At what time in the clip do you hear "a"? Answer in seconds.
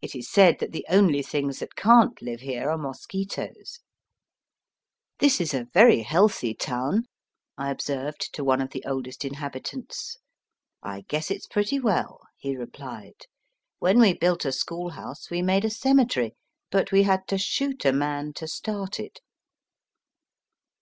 5.52-5.68, 14.46-14.50, 15.66-15.68, 17.84-17.92